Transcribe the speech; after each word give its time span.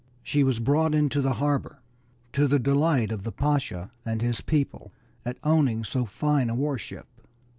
She 0.23 0.43
was 0.43 0.59
brought 0.59 0.95
into 0.95 1.21
the 1.21 1.33
harbor, 1.33 1.77
to 2.33 2.47
the 2.47 2.57
delight 2.57 3.11
of 3.11 3.21
the 3.21 3.31
Pasha 3.31 3.91
and 4.03 4.19
his 4.19 4.41
people 4.41 4.91
at 5.23 5.37
owning 5.43 5.83
so 5.83 6.05
fine 6.05 6.49
a 6.49 6.55
war 6.55 6.79
ship. 6.79 7.05